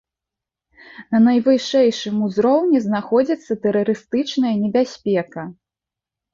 На 1.11 1.19
найвышэйшым 1.25 2.15
узроўні 2.29 2.79
знаходзіцца 2.87 3.61
тэрарыстычная 3.69 4.55
небяспека. 4.67 5.49